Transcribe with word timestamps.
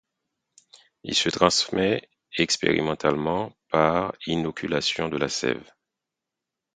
Il 1.03 1.13
se 1.13 1.29
transmet 1.29 2.09
expérimentalement 2.35 3.55
par 3.69 4.15
inoculation 4.25 5.09
de 5.09 5.17
la 5.17 5.29
sève. 5.29 5.75